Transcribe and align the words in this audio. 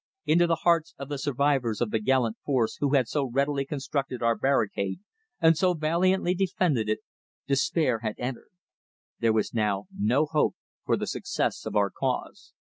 Into 0.25 0.47
the 0.47 0.61
hearts 0.63 0.95
of 0.97 1.09
the 1.09 1.19
survivors 1.19 1.79
of 1.79 1.91
the 1.91 1.99
gallant 1.99 2.37
force 2.43 2.77
who 2.79 2.95
had 2.95 3.07
so 3.07 3.23
readily 3.25 3.65
constructed 3.67 4.23
our 4.23 4.35
barricade 4.35 4.99
and 5.39 5.55
so 5.55 5.75
valiantly 5.75 6.33
defended 6.33 6.89
it, 6.89 7.01
despair 7.47 7.99
had 7.99 8.15
entered. 8.17 8.49
There 9.19 9.29
was 9.31 9.53
now 9.53 9.85
no 9.95 10.25
hope 10.25 10.55
for 10.87 10.97
the 10.97 11.05
success 11.05 11.67
of 11.67 11.75
our 11.75 11.91
cause. 11.91 12.51